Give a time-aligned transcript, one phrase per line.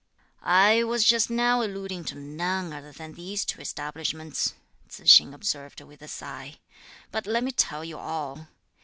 [0.41, 4.55] "I was just now alluding to none other than these two establishments,"
[4.89, 6.55] Tzu hsing observed with a sigh;
[7.11, 8.47] "but let me tell you all.